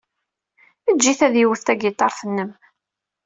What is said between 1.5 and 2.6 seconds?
tagiṭart-nnem.